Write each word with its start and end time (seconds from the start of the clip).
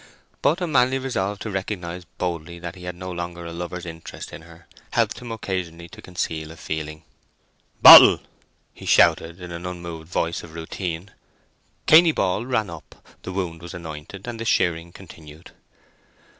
But 0.41 0.61
a 0.61 0.65
manly 0.65 0.97
resolve 0.97 1.37
to 1.41 1.51
recognize 1.51 2.05
boldly 2.05 2.57
that 2.57 2.73
he 2.73 2.85
had 2.85 2.95
no 2.95 3.11
longer 3.11 3.45
a 3.45 3.53
lover's 3.53 3.85
interest 3.85 4.33
in 4.33 4.41
her, 4.41 4.65
helped 4.93 5.19
him 5.19 5.31
occasionally 5.31 5.87
to 5.89 6.01
conceal 6.01 6.49
a 6.49 6.55
feeling. 6.57 7.03
"Bottle!" 7.83 8.19
he 8.73 8.87
shouted, 8.87 9.39
in 9.39 9.51
an 9.51 9.67
unmoved 9.67 10.09
voice 10.11 10.41
of 10.41 10.55
routine. 10.55 11.11
Cainy 11.85 12.15
Ball 12.15 12.47
ran 12.47 12.67
up, 12.71 12.95
the 13.21 13.31
wound 13.31 13.61
was 13.61 13.75
anointed, 13.75 14.27
and 14.27 14.39
the 14.39 14.45
shearing 14.45 14.91
continued. 14.91 15.51